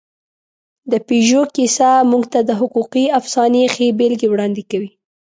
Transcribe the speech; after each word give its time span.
د 0.91 0.93
پيژو 1.07 1.41
کیسه 1.55 1.91
موږ 2.11 2.23
ته 2.33 2.39
د 2.49 2.51
حقوقي 2.59 3.05
افسانې 3.19 3.63
ښې 3.73 3.87
بېلګې 3.99 4.27
وړاندې 4.29 4.63
کوي. 4.71 4.89